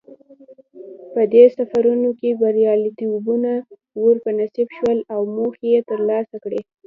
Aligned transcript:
په 1.13 1.21
دې 1.33 1.45
سفرونو 1.57 2.09
کې 2.19 2.39
بریالیتوبونه 2.41 3.51
ور 4.01 4.15
په 4.23 4.29
نصیب 4.39 4.67
شول 4.77 4.99
او 5.13 5.21
موخې 5.35 5.67
یې 5.73 5.81
ترلاسه 5.89 6.35
کړې. 6.43 6.61